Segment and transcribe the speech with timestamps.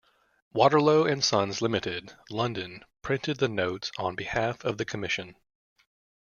[0.51, 5.35] Waterlow and Sons, Limited, London printed the notes on behalf of the commission.